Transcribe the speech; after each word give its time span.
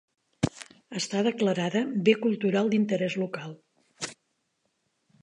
Està 0.99 1.21
declarada 1.27 1.83
Bé 2.09 2.17
cultural 2.25 2.75
d'interès 2.75 3.21
local. 3.27 3.57